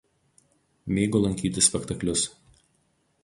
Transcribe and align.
Mėgo 0.97 1.21
lankyti 1.25 1.63
spektaklius. 1.67 2.23